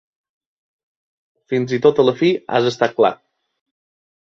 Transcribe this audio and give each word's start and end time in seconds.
Fins 1.53 1.77
i 1.77 1.79
tot 1.85 2.03
a 2.05 2.07
la 2.09 2.15
fi 2.23 2.33
has 2.57 2.73
estat 2.73 2.99
clar. 3.03 3.15